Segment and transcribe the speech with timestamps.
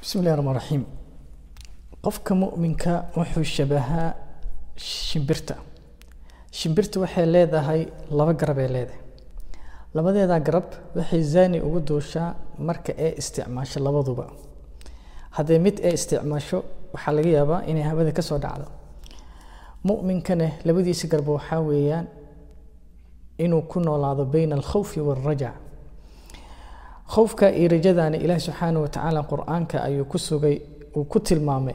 [0.00, 0.82] bismi illahi raxmaan raxiim
[2.04, 4.08] qofka mu'minka wuxuu shabahaa
[5.08, 5.54] shimbirta.
[6.58, 7.80] Shimbirta waxay leedahay
[8.18, 8.32] laba
[8.64, 9.00] ay leedahay.
[9.94, 12.28] Labadeedaa garab waxay zaani ugu duushaa
[12.68, 14.26] marka ay isticmaasho labaduba.
[15.36, 16.58] Haddee mid ay isticmaasho
[16.94, 18.66] waxaa laga yaabaa inay hawada ka soo dhacdo.
[19.84, 22.06] Mu'minkana labadiisa garba waxaa weeyaan
[23.44, 25.54] inuu ku noolaado bayna alkhawfi waalrajac
[27.14, 30.56] khowfka iyo rajadaana ilaahi subxaana watacaala qur'aanka ayuu ku sugay
[30.96, 31.74] uu ku tilmaamay.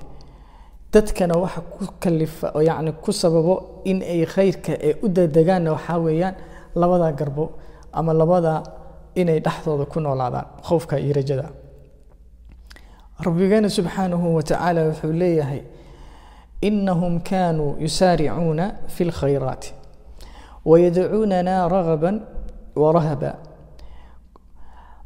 [0.94, 5.98] Dadkana waxa ku kalifa oo yacni ku sababo in ay khayrka ay u dadegaanna waxaa
[6.06, 6.36] weeyaan
[6.76, 7.46] labada garbo
[7.94, 8.54] ama labada
[9.16, 11.46] inay dhexdooda ku noolaadaan khowfka iyo rajada.
[13.26, 15.62] Rabbigeena subxaanahu watacaala wuxuu leeyahay
[16.62, 19.74] inahum kaanuu yusaaricuuna fi lkhayraati
[20.66, 22.16] wayadcuunana ragaban
[22.76, 23.32] warahaba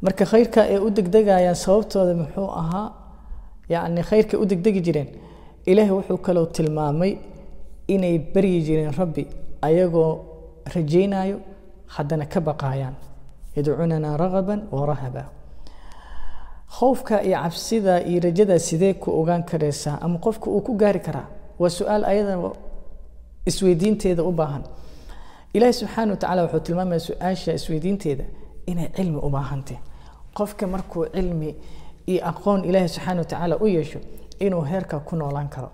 [0.04, 2.88] marka khayrka ay u degdegayaan sababtooda muxuu ahaa
[3.72, 5.08] yacni khayrka u degdegi jireen
[5.70, 7.12] ilaahay wuxuu kaloo tilmaamay
[7.94, 9.22] inay baryi jireen rabbi
[9.66, 10.12] ayagoo
[10.74, 11.36] rajaynayo
[11.94, 12.94] haddana ka baqaayaan.
[13.56, 15.24] Yadcuunana ragaban warahaba
[16.78, 21.26] khowfka iyo cabsida iyo rajada sidee ku ogaan karaysaa ama qofka uu ku gaari karaa
[21.58, 22.34] waa su'aal ayada
[23.46, 24.62] isweydiinteeda u baahan.
[25.54, 28.24] Ilaahi subxaana watacala wuxuu tilmaamaya su'aasha isweydiinteeda
[28.70, 29.76] inay cilmi u baahantay
[30.38, 31.50] qofka markuu cilmi
[32.06, 34.00] iyo aqoon ilaahi subxaana watacaala u yeesho
[34.44, 35.70] inuu heerka ku noolaan karo.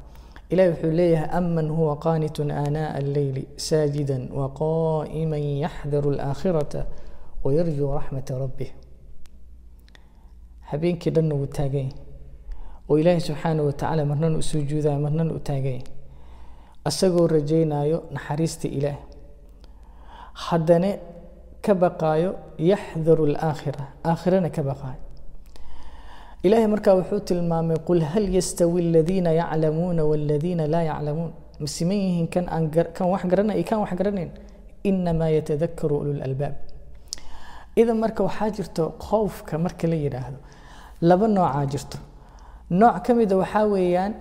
[0.50, 6.86] Ilahi wuxuu leeyahay aman huwa qaanitun aanaa alleyli saajida waqaa'ima yaxdaru alaakhirata
[7.44, 8.70] wayarjuu raxmata rabbih.
[10.70, 11.94] Habeenkii dhanna wuu taaganya
[12.88, 15.84] oo ilaahi subxaana watacaala marnana u sujuudayo marnana u taaganya
[16.84, 18.96] asagoo rajaynayo naxariista ilaah.
[20.32, 20.90] Haddana
[21.66, 22.30] ka baqaayo
[22.70, 25.00] yaxdaru alaakhira aakhirana ka baqaayo.
[26.46, 31.32] Ilaahay markaa wuxuu tilmaamay qul hal yastawi aladiina yaclamuuna waladiina laa yaclamuun.
[31.60, 32.44] Ma siman yihiin kan
[32.96, 34.30] kan wax garanay kan wax garanayn?
[34.88, 36.54] Inamaa yatadakaru ulul albaab.
[37.80, 40.38] Idan marka waxaa jirto khowfka marka la yidhaahdo
[41.08, 41.98] laba noocaa jirto.
[42.80, 44.12] Nooc ka mida waxaa weeyaan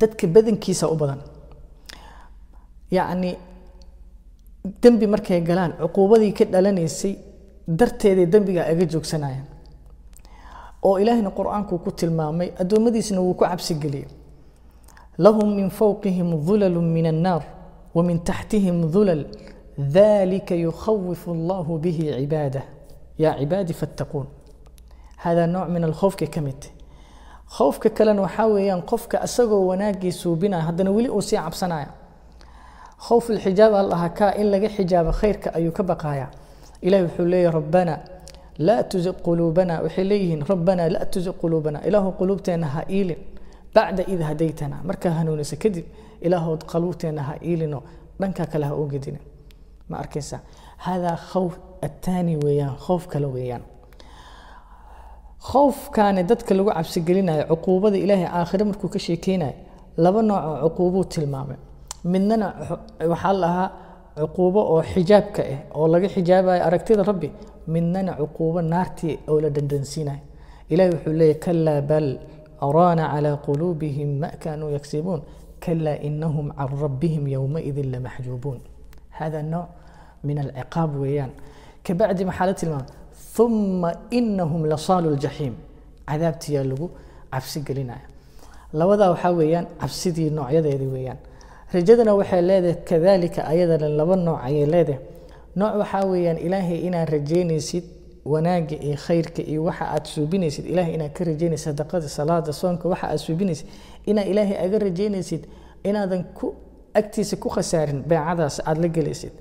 [0.00, 1.20] dadka badankiisa u badan.
[2.96, 3.30] Yacni
[4.64, 7.16] dembi markay galaan cuquubadii ka dhalanaysay
[7.68, 9.46] darteeday dembiga aga joogsanayaan
[10.82, 14.06] oo ilaahina qur'aanku ku tilmaamay addoommadiisna wuu ku cabsigeliyey
[15.18, 17.42] lahum min fowqihim dulalu min annaar
[17.94, 19.24] wa min taxtihim dulal
[19.78, 22.62] dalika yukhawifu allahu bihi cibaadah
[23.18, 24.26] yaa cibaadi fattaquun.
[25.16, 26.60] Hada nooc min alkhowfka ka mid
[27.56, 31.88] khowfka kalena waxaa weeyaan qofka isagoo wanaagii suubinaya haddana weli uu sii cabsanaya
[33.06, 36.30] khowf alxijaab allaha kaa in laga xijaabo khayrka ayuu ka baqayaa
[36.86, 37.94] ilahi wuxuu leeyahy rabbana
[38.58, 41.78] laa tuziq quluubana waxay leeyihiin rabbana laa tuziq quluubana.
[41.88, 43.18] Ilaahu quluubteena ha iilin.
[43.74, 45.84] Bacda id hadaytana markaa hanuunisa kadib
[46.26, 47.82] ilaahood qaluubteena ha iilino.
[48.20, 49.20] Dhanka kale ha u gedinin.
[49.88, 50.38] Ma arkaysa?
[50.76, 51.54] Hada khowf
[51.86, 53.62] attaani weeyaan khowf kale weeyaan.
[55.50, 59.54] Khowfkaani dadka lagu cabsigelinayo cuquubada ilaahay aakhire markuu ka sheekeynayo
[59.96, 61.56] laba nooc oo cuquubuu tilmaamay
[62.04, 62.46] midnana
[63.12, 63.68] waxaa lahaa
[64.18, 67.28] cuquubo oo xijaabka ah oo laga xijaabayo aragtida rabbi
[67.66, 70.20] midnana cuquubo naartii oo la dhandhansiinayo
[70.72, 72.08] ilahi wuxuu leeyahy kalaa bal
[72.76, 75.20] raana calaa quluubihim ma kaanuu yagsibuun
[75.64, 78.60] kalaa inahum can rabbihim yowmaidin lamaxjuubuun
[79.18, 79.66] hada nooc
[80.24, 81.30] min alciqaab weeyaan.
[81.86, 82.86] Kabacdi maxaa la tilmaamay?
[83.38, 85.54] Uma inahum lasaalu ljaxiim
[86.08, 86.86] cadaabtiyaa lagu
[87.32, 88.06] cabsi gelinaya.
[88.72, 91.18] Labadaa waxaa weeyaan cabsidii noocyadeedii weeyaan
[91.74, 95.00] rajadana waxay leedahay kadalika ayadana laba nooc ayay leedahay.
[95.56, 97.84] Nooc waxaa weeyaan ilaahay inaad rajaynaysid
[98.24, 100.64] wanaagga iyo khayrka iyo waxa aad suubinaysid.
[100.72, 103.66] Ilahay inaad ka rajaynaysid sadaqada salaada soonka waxa aad suubinaysid.
[104.06, 105.42] Inaad ilaahay aga rajaynaysid
[105.84, 106.54] inaadan ku
[106.94, 109.32] agtiisa ku khasaarin beecadaas aad la gelaysid.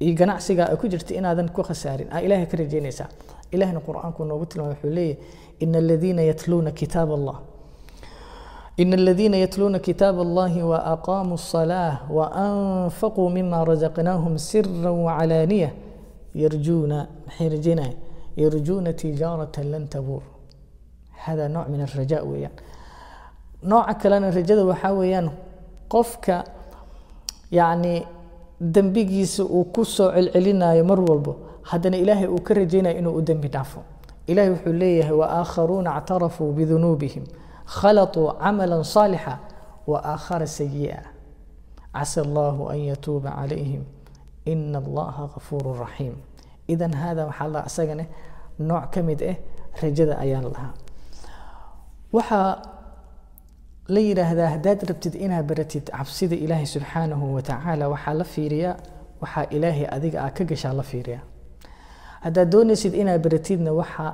[0.00, 3.08] Iyo ganacsiga ay ku jirta inaadan ku khasaarin aa ilaahay ka rajaynaysaa.
[3.52, 5.16] Ilahna qur'aanku noogu tilmaamay wuxuu leeyahy
[5.60, 7.36] ina aladiina yatluuna kitaab allah
[8.79, 15.73] إن الذين يتلون كتاب الله وأقاموا الصلاة وأنفقوا مما رزقناهم سرا وعلانية
[16.35, 17.93] يرجون حرجنا
[18.37, 20.23] يرجون تجارة لن تبور
[21.23, 22.49] هذا نوع من الرجاء ويان
[23.63, 25.29] نوع كلام الرجاء وحاويان
[25.89, 26.43] قفك
[27.51, 28.03] يعني
[28.61, 31.33] دنبيجيس وكسو العلنا يمر والبو
[31.69, 33.79] هذا إلهي وكرجينا إنه دنبي دافو
[34.29, 37.23] إلهي وحليه وآخرون اعترفوا بذنوبهم
[37.78, 39.34] khalaطuu camala صaalixa
[39.90, 41.00] waakhara sayi'a
[41.94, 43.84] casa allahu an yatuuba calayhim
[44.52, 46.14] ina allaha kafuuru raxiim
[46.72, 48.04] idan hada waxaa la isagane
[48.68, 49.36] nooc ka mid ah
[49.82, 50.72] rajada ayaan lahaa
[52.16, 52.62] waxaa
[53.94, 58.74] la yidhaahdaa haddaad rabtid inaad baratid cabsida ilaahay subxaanahu wa tacaala waxaa la fiiriyaa
[59.22, 61.22] waxaa ilaahay adiga ah ka gashaa la fiiriyaa
[62.24, 64.10] haddaad doonaysid inaad baratidna waxaa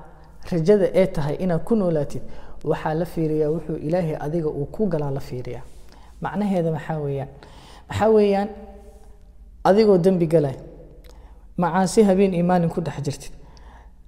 [0.52, 2.22] rajada ee tahay inaad ku noolaatid
[2.64, 5.62] waxaa la fiiriyaa wuxuu ilaahay adiga uu ku galaa la fiiriyaa.
[6.20, 7.28] Macnaheeda maxaa weeyaan?
[7.88, 8.48] Maxaa weeyaan?
[9.64, 10.56] Adigoo dembi galay
[11.56, 13.32] macaasi habeen iyo maalin ku dhex jirtid.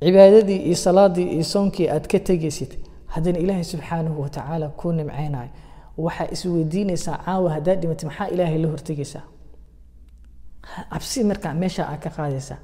[0.04, 2.72] Cibaadadii iyo salaadii iyo soonkii aad ka tegaysid
[3.06, 5.50] haddana ilaahay subxaanahu watacaala kuu nimceynayo.
[5.98, 9.22] Waxaa isweydiinaysaa caawa haddaad dhimatid maxaa ilaahay la hortegaysaa
[10.92, 12.58] cabsi markaa meesha aad ka qaadaysaa.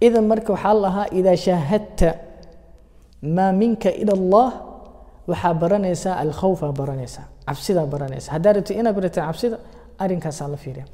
[0.00, 2.14] Idan marka waxaa lahaa idaa shaahadta
[3.22, 4.48] maa minka ila allah?
[5.28, 7.24] Waxaa baranaysaa alkhawfaa baranaysaa.
[7.46, 8.32] Cabsidaa baranaysaa.
[8.32, 9.58] Haddaad rabtid inaad baratid cabsida
[9.98, 10.84] arrinkaasaa la fiiriya.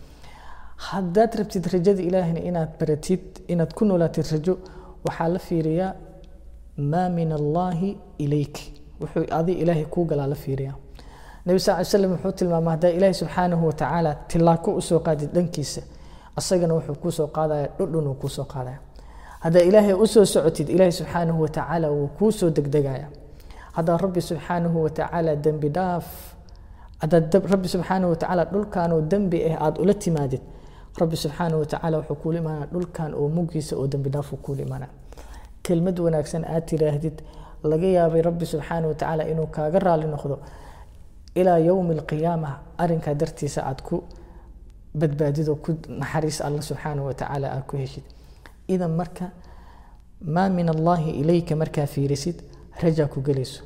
[0.76, 4.55] Haddaad rabtid rajada ilaahina inaad baratid inaad ku noolaatid rajo
[5.06, 5.93] waxaa la fiiriyaa
[6.90, 8.56] maa min allaahi ilayk.
[9.00, 10.75] Wuxuu adi ilaahay kuu galaa la fiiriyaa.
[11.46, 15.82] Nabi sal ly slam wuxuu tilmaama haddaa ilaahay subxaanahu watacaala tilaako u soo qaadid dhankiisa
[16.37, 18.79] asagana wuxuu kuusoo qaadaya dhudhun uu kuusoo qaadaya
[19.46, 23.06] haddaa ilaahay u soo socotid ilaahay subxaanahu watacaala wuu kuusoo degdegaya.
[23.76, 26.06] Haddaa rabbi subxaanahu watacaala dembi dhaaf
[27.02, 30.43] haddaad rabbi subxaanahu watacaala dhulkanoo dembi ah aada ula timaadid
[31.00, 34.90] rabbi subxaanahu watacaala wuxuu kuula imaanaya dhulkan oo mugiisa oo dembi dhaaf uu kuula imaanaya
[35.62, 37.16] kelmad wanaagsan aad tiraahdid
[37.70, 40.37] laga yaabay rabbi subxaanahu watacaala inuu kaaga raali noqdo.
[41.40, 42.50] Ilaa yowmi alqiyaama
[42.82, 43.96] arrinkaa dartiisa aad ku
[45.00, 45.70] badbaadid oo ku
[46.00, 48.04] naxariis alla subxaanahu watacaala aad ku heshid
[48.68, 49.26] idan marka
[50.34, 52.36] maa min allaahi ilayka markaa fiirisid
[52.82, 53.62] rajaa ku gelayso.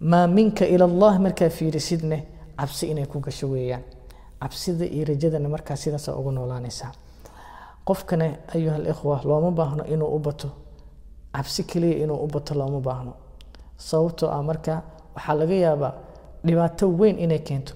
[0.00, 2.18] Maa minka ila allah markaa fiirisidne
[2.58, 3.82] cabsi inay ku gasho weeyaan.
[4.40, 6.92] Cabsida iyo rajadana markaa sidaasa ugu noolaanaysaa
[7.84, 10.48] qofkana ayuha alikhwa looma baahno inuu u bato.
[11.32, 13.12] Cabsi keliya inuu u bato looma baahno.
[13.76, 14.82] Sababtoo ah marka
[15.14, 15.92] waxaa laga yaabaa
[16.44, 17.74] dhibaato weyn inay keento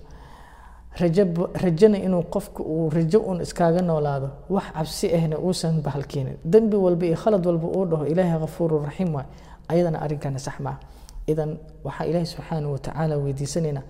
[0.98, 7.06] rajana inuu qofka uu rajo uun iskaaga noolaado wax cabsi ahna uusan bahalkeenin dembi walba
[7.06, 9.26] iyo khalad walba uu dhaho ilaahay hafuuru raxiim waay.
[9.68, 10.78] Ayadana arrinkana sax maaha
[11.26, 13.82] idan waxaa ilaahay subxaana watacaala weydiisanaynaa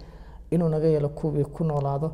[0.51, 2.13] inuu naga yeelo kuwii ku noolaado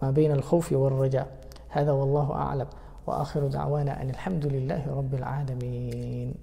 [0.00, 1.26] maa bayna alkhawfi waalrajaa
[1.68, 2.68] hada wallahu aclam.
[3.06, 6.34] Waakhiru dacwaana an alxamdu lilaahi rabi alcaalamiin